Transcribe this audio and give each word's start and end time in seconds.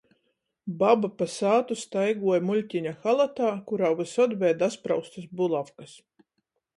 Baba 0.77 1.09
pa 1.17 1.25
sātu 1.33 1.75
staiguoja 1.81 2.41
muļtyna 2.47 2.93
halatā, 3.03 3.49
kurā 3.73 3.91
vysod 4.01 4.33
beja 4.45 4.57
daspraustys 4.63 5.29
bulavkys. 5.43 5.95